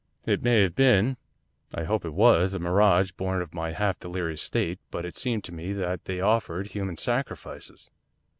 It 0.25 0.41
may 0.41 0.63
have 0.63 0.73
been 0.73 1.15
I 1.75 1.83
hope 1.83 2.05
it 2.05 2.13
was, 2.15 2.55
a 2.55 2.59
mirage 2.59 3.11
born 3.11 3.39
of 3.39 3.53
my 3.53 3.71
half 3.73 3.99
delirious 3.99 4.41
state, 4.41 4.79
but 4.89 5.05
it 5.05 5.15
seemed 5.15 5.43
to 5.43 5.51
me 5.53 5.73
that 5.73 6.05
they 6.05 6.19
offered 6.19 6.69
human 6.69 6.97
sacrifices. 6.97 7.87